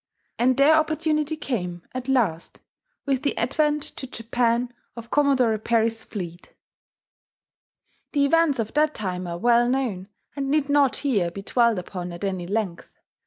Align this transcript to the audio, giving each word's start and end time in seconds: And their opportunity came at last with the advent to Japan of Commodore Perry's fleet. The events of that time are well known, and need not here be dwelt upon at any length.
And 0.39 0.57
their 0.57 0.73
opportunity 0.77 1.37
came 1.37 1.83
at 1.93 2.09
last 2.09 2.59
with 3.05 3.21
the 3.21 3.37
advent 3.37 3.83
to 3.83 4.07
Japan 4.07 4.73
of 4.95 5.11
Commodore 5.11 5.55
Perry's 5.59 6.03
fleet. 6.03 6.55
The 8.13 8.25
events 8.25 8.57
of 8.57 8.73
that 8.73 8.95
time 8.95 9.27
are 9.27 9.37
well 9.37 9.69
known, 9.69 10.07
and 10.35 10.49
need 10.49 10.69
not 10.69 10.95
here 11.05 11.29
be 11.29 11.43
dwelt 11.43 11.77
upon 11.77 12.11
at 12.13 12.23
any 12.23 12.47
length. 12.47 12.89